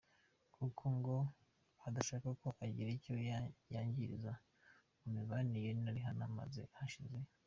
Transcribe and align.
kuko 0.55 0.83
ngo 0.97 1.17
adashaka 1.87 2.27
ko 2.41 2.47
agira 2.65 2.89
icyo 2.99 3.13
yangiriza 3.73 4.33
mu 5.01 5.07
mibanire 5.15 5.65
ye 5.65 5.71
na 5.81 5.91
Rihanna, 5.95 6.25
maze 6.39 6.61
hashize. 6.77 7.19